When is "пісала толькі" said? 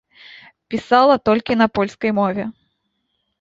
0.73-1.59